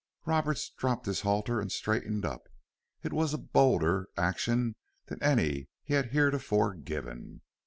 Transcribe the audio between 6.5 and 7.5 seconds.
given.